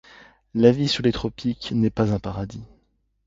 [0.55, 2.63] La vie sous les tropiques n'est pas un paradis.